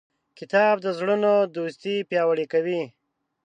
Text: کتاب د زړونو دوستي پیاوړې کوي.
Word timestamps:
کتاب 0.39 0.75
د 0.81 0.87
زړونو 0.97 1.33
دوستي 1.55 1.95
پیاوړې 2.09 2.45
کوي. 2.53 2.81